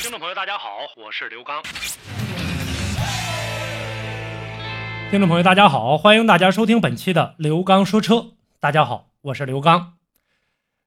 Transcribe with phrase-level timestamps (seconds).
[0.00, 1.60] 听众朋友，大家好，我是刘刚。
[5.10, 8.28] 听众朋友，大家好，欢迎大家收听本期的刘刚说车。
[8.60, 9.94] 大家好，我是刘刚。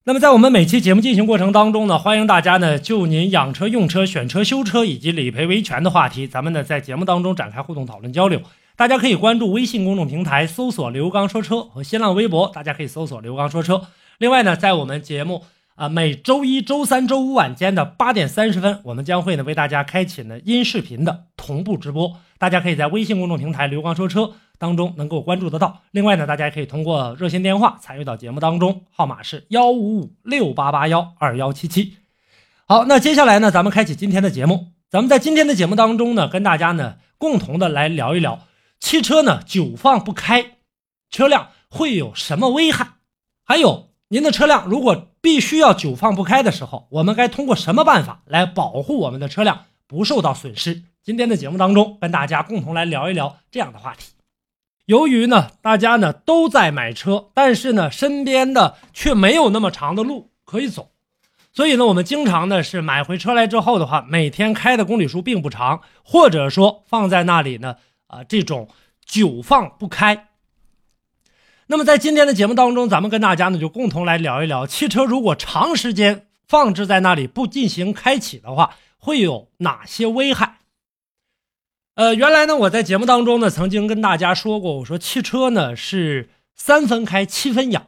[0.06, 8.42] 那么在我们每期节目进行过程当中呢，欢迎大家呢就您养车、用车、选车、修车以及理赔维权的话题，咱们呢在节目当中展开互动讨论交流。
[8.78, 13.88] 大家可以关注微信公众平台，搜索“刘刚说车”和新浪微博，大家可以搜索“刘刚说车”。
[14.20, 15.44] 另外呢，在我们节目
[15.76, 25.82] 啊每周一周三、周五晚间的八点三十分，我们将会呢为大家开启呢音视频的同步直播，大家可以在微信公众平台“刘刚说车”当中能够关注得到。
[25.92, 31.96] 另外呢，大家也可以通过热线电话参与到节目当中，号码是幺五五六八八幺二幺七七。
[32.68, 34.74] 好，那接下来呢，咱们开启今天的节目。
[34.90, 38.42] 咱们在今天的节目当中呢，跟大家呢共同的来聊一聊
[38.80, 40.58] 汽车呢久放不开，
[41.10, 42.88] 车辆会有什么危害？
[43.46, 43.90] 还有。
[44.14, 50.84] 您的车辆如果必须要久放不开的时候，我们该通过什么办法来保护我们的车辆不受到损失？
[51.04, 54.14] 今天的节目当中，跟大家共同来聊一聊这样的话题。
[54.86, 60.90] 由于呢，大家呢都在买车，但是呢，身边的却没有那么长的路可以走，
[61.54, 67.76] 所以呢，我们经常呢是买回车来之后的话，每天开的公里数并不长，或者说放在那里呢，
[68.08, 68.68] 啊，这种
[69.06, 70.30] 久放不开。
[71.72, 80.58] 那么在今天的节目当中，咱们跟大家呢就共同来聊一聊，汽车如果长时间放置在那里不进行开启的话，会有哪些危害？
[81.96, 87.88] 呃，原来呢我在节目当中呢曾经跟大家说过，我说汽车呢是三分开七分养，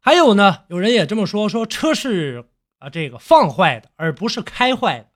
[0.00, 2.44] 还有呢有人也这么说，说车是
[2.78, 5.06] 啊这个放坏的，而不是开坏的。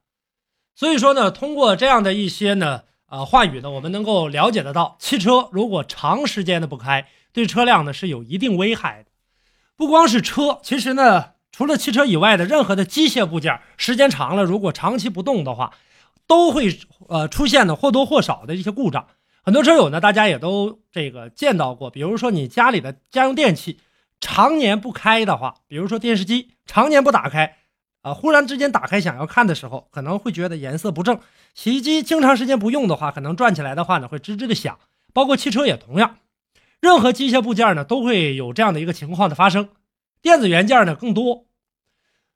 [0.74, 7.06] 所以说呢，通过这样的一些呢啊话语呢，我们能够了解得到，汽车如果长时间的不开。
[7.32, 9.10] 对车辆呢是有一定危害的，
[9.76, 15.72] 不光是车，其实呢，除了汽车以外的任何的机械部件，时间长了，如果长期不动的话，
[16.26, 16.78] 都会
[17.08, 19.06] 呃出现的或多或少的一些故障。
[19.42, 23.80] 很多车友呢，大家也都这个见到过，比如说你家里的家用电器
[24.20, 27.56] 常年不开的话，比如说电视机常年不打开，
[28.02, 31.18] 啊，忽然之间打开想要看的时候，可能会觉得颜色不正。
[31.54, 34.78] 洗衣机经常时间不用的话，可能转起来的话呢会吱吱的响，
[35.12, 36.18] 包括汽车也同样。
[36.82, 39.68] 任何机械部件呢都会有这样的一个情况的发生，
[40.20, 41.46] 电子元件呢更多。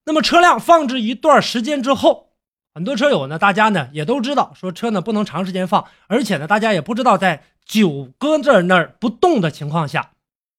[0.05, 2.31] 那么车辆放置一段时间之后，
[2.73, 10.13] 很多车友呢，大家呢也都知道，说车呢不能长时间放，而且呢大家也不知道在久搁这那儿不动的情况下，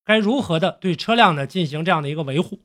[0.03, 2.59] 该如何的对车辆呢进行这样的一个维护。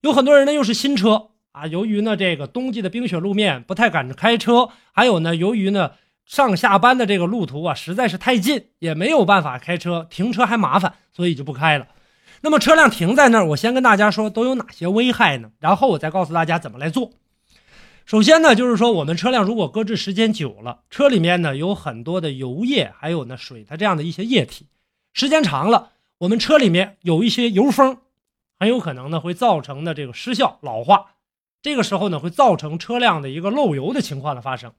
[0.00, 5.92] 有很多人呢又是新车啊，由于呢这个冬季的冰雪路面不太敢开车，还有呢由于呢。
[6.30, 11.88] 上下班的这个路途啊，实在是太近，也没有办法开车，停车还麻烦，所以就不开了。
[12.42, 15.50] 那么车辆停在那儿，我先跟大家说都有哪些危害呢？
[15.58, 17.10] 然后我再告诉大家怎么来做。
[18.06, 24.68] 首先呢，就是说我们车辆如果搁置时间久了，车里面呢有很多的油液，还有呢水的这样的一些液体，
[25.12, 27.98] 时间长了，我们车里面有一些油封，
[28.56, 31.06] 很有可能呢会造成的这个失效老化，
[31.60, 34.70] 这个时候呢会造成车辆的一个漏油的情况的发生。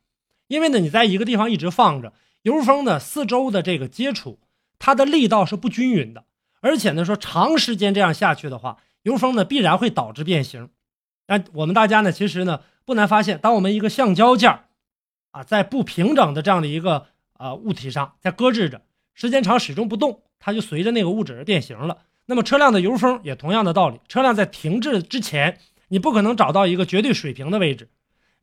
[0.51, 4.37] 因为呢，你在一个地方一直放着油封呢，四周的这个接触，
[4.79, 6.25] 它的力道是不均匀的，
[6.59, 10.67] 而且呢，说长时间这样下去的话，油封呢必然会导致变形。
[11.27, 14.59] 那我们大家呢，其实呢不难发现，当我们一个橡胶件
[15.31, 17.05] 啊，在不平整的这样的一个
[17.37, 18.81] 呃物体上在搁置着，
[19.13, 21.99] 时间长始终不动，它就随着那个物质而变形了。
[22.25, 25.57] 那么车辆的油封也同样的道理，车辆在停滞之前，
[25.87, 27.87] 你不可能找到一个绝对水平的位置。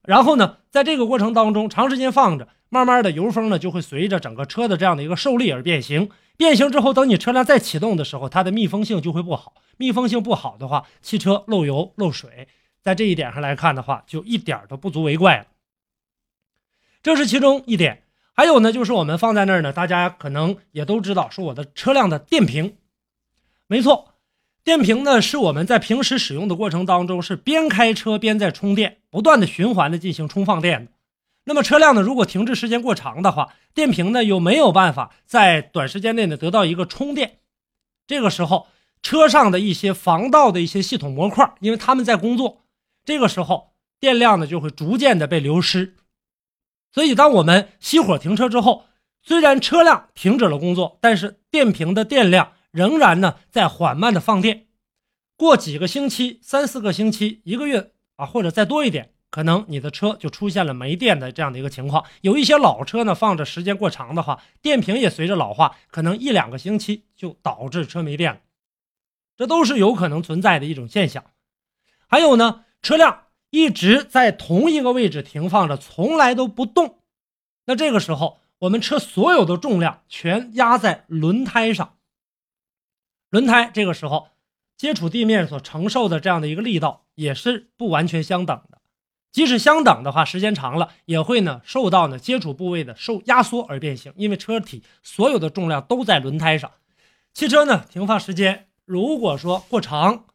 [0.09, 6.09] 然后呢，在这个过程当中，长时间放着，慢慢的油封呢就会随着整个车的这样的一个受力而变形。
[6.39, 9.53] 变形之后，等你车辆再启动的时候，它的密封性就会不好。
[9.77, 12.49] 密封性不好的话，汽车漏油漏水，
[12.81, 15.47] 在这一点上来看的话，就一点都不足为怪了。
[17.03, 18.05] 这是其中一点。
[18.33, 22.79] 还有呢，就是我们放在那儿呢，大家可能也都知道，是我的车辆的电瓶。
[23.67, 24.15] 没错。
[24.69, 30.93] 电瓶呢，是我们在平时使用的过程当中，是边开车边在充电，不断的循环的进行充放电的。
[31.45, 37.39] 那么车辆呢，如果停滞时间过长的话，电瓶呢又没有办法在短时间内呢得到一个充电，
[38.07, 38.67] 这个时候
[39.01, 42.61] 车上的一些防盗的一些系统模块，因为他们在工作，
[43.07, 45.95] 这个时候电量呢就会逐渐的被流失。
[46.93, 48.85] 所以，当我们熄火停车之后，
[49.23, 54.67] 虽然车辆停止了工作，但是电瓶的电量仍然呢在缓慢的放电。
[55.37, 62.05] 过几个星期、三四个星期、一个月啊，或者再多一点，可能你的车就出现了没电的这样的一个情况。
[62.23, 68.41] 有一些老车呢，放着时间过长的话，电瓶也随着老化，可能一两个星期就导致车没电了。
[69.37, 71.25] 这都是有可能存在的一种现象。
[72.09, 76.99] 还有呢，车辆一直在同一个位置停放着，从来都不动。
[77.67, 81.98] 那这个时候，我们车所有的重量全压在轮胎上，
[83.31, 84.29] 轮胎这个时候。
[84.77, 88.79] 接触地面所承受的这样的一个力道也是不完全相等的，
[89.33, 96.71] 即使相等的话，时间长了也会呢受到呢接触部位的受压缩而变形，因为车体所有的重量都在轮胎上。
[97.35, 100.27] 汽车呢停放时间如果说过长，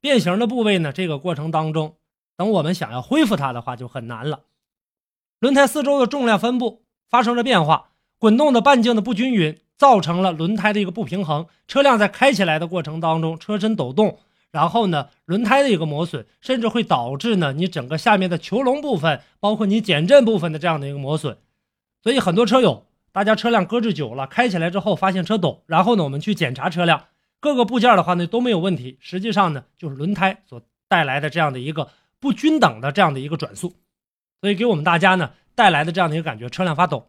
[0.00, 1.94] 变形的部位呢这个过程当中，
[2.36, 4.40] 等我们想要恢复它的话就很难了。
[5.38, 9.60] 轮胎四周的重量分布发生了变化，滚动的半径的不均匀。
[9.82, 14.20] 造成了轮胎的一个不平衡，车辆在开起来的过程当中，车身抖动，
[14.52, 21.36] 然后呢，轮胎的一个磨损，甚至会导致呢你整个下面的球笼部分，包括你减震部分的这样的一个磨损。
[22.00, 27.06] 所以很多车友，大家车辆搁置久了，开起来之后发现车抖，然后呢，我们去检查车辆
[27.40, 31.88] 各个部件的话呢都没有问题，实际上呢就是轮胎所带来的这样的一个
[32.20, 33.74] 不均等的这样的一个转速，
[34.40, 37.08] 所以给我们大家呢带来的这样的一个感觉，车辆发抖。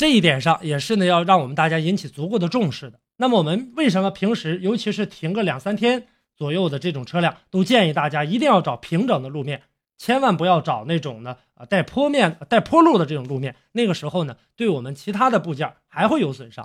[0.00, 2.98] 这一点上也是呢，要让我们大家引起足够的重视的。
[3.18, 9.60] 那么我们为什么平时，尤其是停个两三天左右的这种车辆，都建议大家一定要找平整的路面，
[9.98, 13.56] 千万不要找那种呢啊带坡面、带坡路的这种路面。
[13.72, 16.64] 那个时候呢，对我们其他的部件还会有损伤。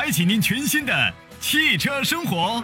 [0.00, 2.62] 开启您全新的汽车生活。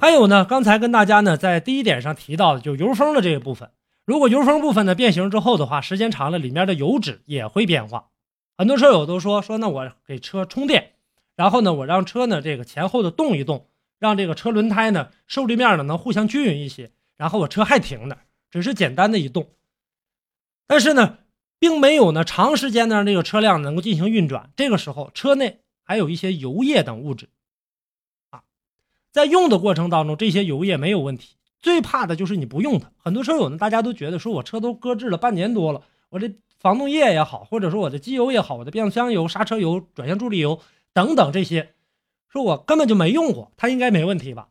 [0.00, 3.70] 还有呢，刚才跟大家呢在第一点上提到的，就油封的这个部分。
[4.06, 8.06] 如果油封部分呢变形之后的话，时间长了，里面的油脂也会变化。
[8.56, 10.92] 很多车友都说说，那我给车充电，
[11.36, 13.66] 然后呢，我让车呢这个前后的动一动，
[13.98, 18.16] 让这个车轮胎呢受力面呢能互相均匀一些，然后我车还停那，
[18.50, 19.50] 只是简单的一动。
[20.68, 21.18] 但是呢，
[21.58, 24.50] 并没有呢长时间的让这个车辆能够进行运转。
[24.54, 27.30] 这个时候，车内还有一些油液等物质，
[28.30, 28.42] 啊，
[29.10, 31.36] 在用的过程当中，这些油液没有问题。
[31.60, 32.92] 最怕的就是你不用它。
[32.98, 40.60] 很多车友呢，大家都觉得说我车都搁置了半年多了，我这防冻液也好，或者说我的机油也好，我的变速箱油、刹车油、转向助力油
[40.92, 41.72] 等等这些，
[42.28, 44.48] 说我根本就没用过，它应该没问题吧？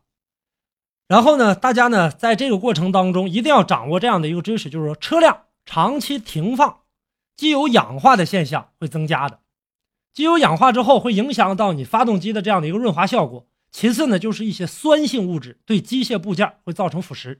[1.06, 5.44] 然后呢，大家呢在这个过程当中一定要掌握这样的一个知识，就是说车辆。
[5.70, 6.78] 长期停放，
[7.36, 9.40] 机油氧化的现象会增加的。
[10.14, 13.46] 机油氧化之后，会影响到你发动机的这样的一个润滑效果。
[13.70, 17.36] 其次呢，就是一些酸性物质对机械部件会造成腐蚀。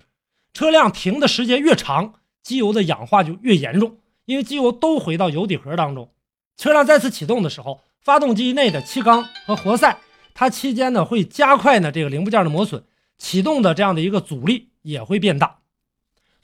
[0.52, 6.12] 车辆停的时间越长，机油的氧化就越严重，因为机油都回到油底壳当中。
[6.58, 9.98] 车辆再次启动的时候，发动机内的气缸和活塞，
[10.34, 12.84] 它期间呢会加快呢这个零部件的磨损，
[13.16, 15.60] 启动的这样的一个阻力也会变大。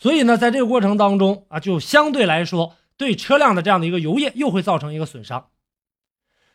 [0.04, 5.48] 所以呢，在这个过程当中啊，就相对来说对车辆的这样的一个油液又会造成一个损伤。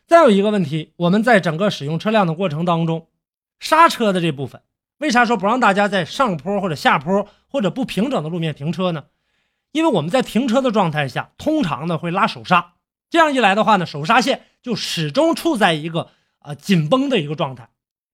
[0.05, 3.07] 再有一个问题，我们在整个使用车辆的过程当中，
[3.59, 4.61] 刹车的这部分，
[4.99, 9.05] 为啥说不让大家在上坡或者下坡或者不平整的路面停车呢？
[9.71, 12.73] 因为我们在停车的状态下，通常呢会拉手刹，
[13.09, 17.69] 这样一来的话呢，手刹线就始终处在一个啊紧绷的一个状态，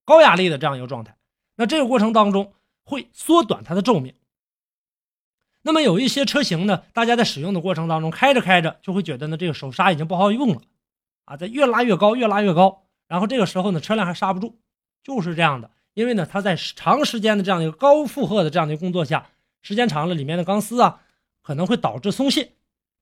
[0.06, 1.14] 高压力的这样一个状态。
[1.56, 4.14] 那这个过程当中会缩短它的寿命。
[5.66, 10.60] 那么有一些车型呢，大家在使用的过程当中，开着开着就会觉得呢，这个手刹已经不好用了，
[11.24, 14.60] 啊，在越拉越高，越拉越高，然后这个时候呢，车辆还刹不住，
[15.02, 15.72] 就是这样的。
[15.94, 19.26] 因为呢，它在长时间的这样一个高负荷的这样的一个工作下，
[19.60, 21.00] 时间长了，里面的钢丝啊，
[21.42, 22.52] 可能会导致松懈，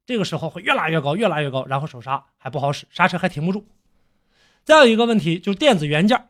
[0.07, 3.67] 这个时候会越拉越高，越拉越高，然后手刹还不好使，刹车还停不住。
[4.65, 6.29] 再有一个问题就是电子元件。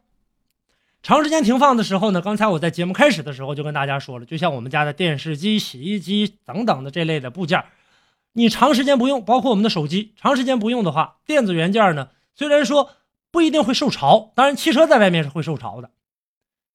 [1.05, 7.63] 长时间停放的时候呢，刚才我在节目开始的时候就跟大家说了，就像我们家的电视机、洗衣机等等的这类的部件，
[8.33, 12.93] 你长时间不用，包括我们的手机，长时间不用的话，电子元件呢，虽然说
[13.31, 15.91] 不一定会受潮，当然汽车在外面是会受潮的。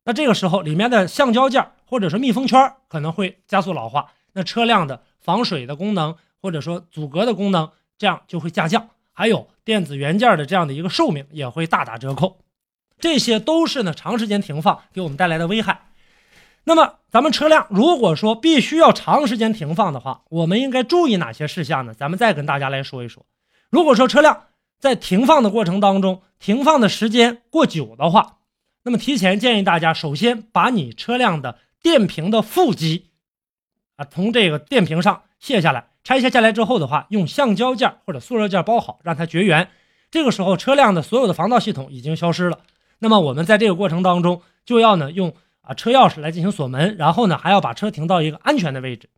[0.06, 12.38] 那这个时候里面的橡胶件或者是密封圈可能会加速老化，那车辆的防水的功能或者说阻隔的功能这样就会下降，还有电子元件的这样的一个寿命也会大打折扣，
[13.00, 15.82] 这些都是呢长时间停放给我们带来的危害。
[16.66, 21.94] 那么咱们车辆如果说必须要长时间停放的话，我们应该注意哪些事项呢？
[21.94, 23.26] 咱们再跟大家来说一说。
[23.70, 24.44] 如果说车辆
[24.80, 28.38] 在停放的过程当中，停放的时间过久的话，
[28.84, 33.08] 那么提前建议大家，首先把你车辆的电瓶的负极
[33.96, 39.70] 啊，从这个电瓶上卸下来，拆卸下来之后的话，用橡胶件或者塑料件包好，让它绝缘。
[40.12, 42.60] 这个时候，车辆的所有的防盗系统已经消失了。
[43.00, 49.10] 那么我们在这个过程当中，就要呢用啊车钥匙来进行锁门，然后呢还要把车停到一个安全的位置。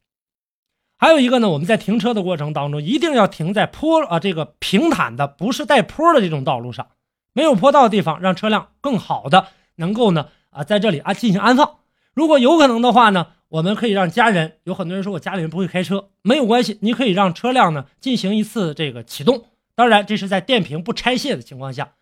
[0.98, 6.90] 还有一个呢，我们在停车的过程当中，一定要停在坡啊这个平坦的，不是带坡的这种道路上。
[7.34, 9.48] 没有坡道的地方，让车辆更好的
[9.78, 11.78] 能够呢啊在这里啊进行安放。
[12.14, 14.58] 如果有可能的话呢，我们可以让家人。
[14.66, 19.46] 有很多人说我家里人不会开车，没有关系，你可以让车辆呢进行一次这个启动。
[19.74, 21.94] 当然，这是在电瓶不拆卸的情况下，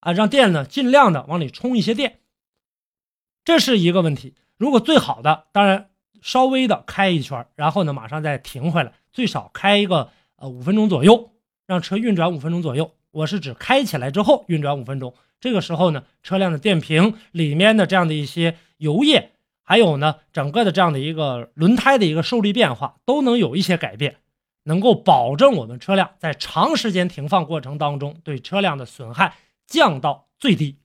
[0.00, 2.18] 啊，让电呢尽量的往里充一些电，
[3.44, 4.34] 这是一个问题。
[4.56, 5.90] 如果最好的，当然
[6.20, 11.30] 稍微的开一圈，然后呢马上再停回来，最少开一个呃五分钟左右，
[11.66, 12.92] 让车运转五分钟左右。
[13.10, 19.30] 我是指开起来之后运转五分钟，这个时候呢，车辆的电瓶里面的这样的一些油液，
[19.62, 24.16] 还有呢，整个的这样的一个轮胎的一个受力变化，都能有一些改变，
[24.64, 29.34] 能够保证我们车辆在长时间停放过程当中对车辆的损害
[29.68, 30.78] 降到最低。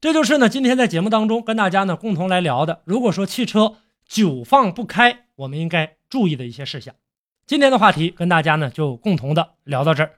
[0.00, 3.74] 这就是呢，今天在节目当中跟大家呢共同来聊的，如果说汽车
[4.06, 6.94] 久放不开，我们应该注意的一些事项。
[7.46, 10.12] 今天的话题跟大家呢就共同的聊到这儿。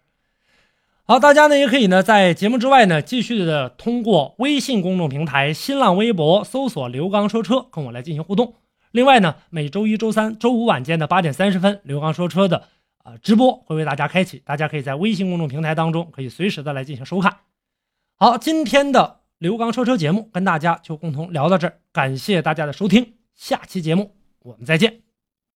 [1.05, 8.55] 好，大家呢也可以呢在节目之外呢继续的通过微信公众平台、新浪微博搜索“刘刚说车”跟我来进行互动。
[8.93, 12.69] 另外呢，每周一周三、周五晚间的八点三十分，刘刚说车的
[13.03, 17.39] 啊直播会为大家开启，大家可以在微信公众平台当中可以随时的来进行收看。
[18.17, 25.12] 好，今天的刘刚说车节目跟大家就共同聊到这儿，感谢大家的收听，下期节目我们再见。